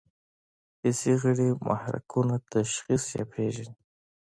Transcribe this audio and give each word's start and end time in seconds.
حسي 0.81 1.13
غړي 1.21 1.49
محرکونه 1.67 2.35
تشخیص 2.53 3.03
یا 3.17 3.23
پېژني. 3.31 3.75